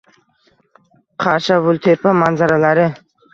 Qarshavultepa 1.23 2.15
manzaralari 2.23 2.89